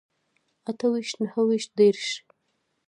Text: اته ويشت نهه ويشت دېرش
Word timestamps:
اته 0.69 0.85
ويشت 0.91 1.15
نهه 1.23 1.41
ويشت 1.47 1.69
دېرش 1.79 2.05